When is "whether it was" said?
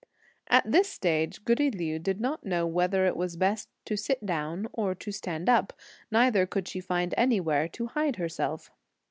2.65-3.35